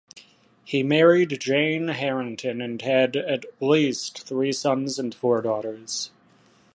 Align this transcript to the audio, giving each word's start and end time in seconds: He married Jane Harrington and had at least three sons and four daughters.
He 0.65 0.81
married 0.81 1.39
Jane 1.39 1.89
Harrington 1.89 2.59
and 2.59 2.81
had 2.81 3.15
at 3.15 3.45
least 3.61 4.23
three 4.25 4.51
sons 4.51 4.97
and 4.97 5.13
four 5.13 5.43
daughters. 5.43 6.09